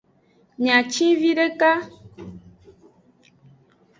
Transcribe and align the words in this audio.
Miacen 0.61 1.11
videka. 1.21 1.71